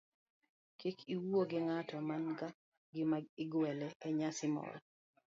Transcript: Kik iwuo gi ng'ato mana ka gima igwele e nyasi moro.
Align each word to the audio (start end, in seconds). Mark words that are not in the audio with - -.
Kik 0.79 0.97
iwuo 1.15 1.41
gi 1.49 1.59
ng'ato 1.67 1.95
mana 2.07 2.31
ka 2.39 2.47
gima 2.93 3.17
igwele 3.43 3.87
e 4.07 4.09
nyasi 4.17 4.45
moro. 4.55 4.75